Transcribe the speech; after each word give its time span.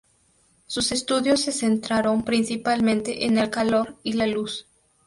Sus 0.65 0.91
estudios 0.93 1.41
se 1.43 1.51
centraron 1.51 2.23
principalmente 2.23 3.25
en 3.27 3.37
el 3.37 3.51
calor 3.51 3.97
y 4.01 4.13
la 4.13 4.25
luz. 4.25 4.65